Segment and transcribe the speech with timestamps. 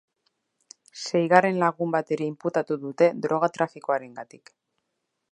[1.01, 4.51] Seigarren lagun bat ere inputatu dute droga trafikoarengatik.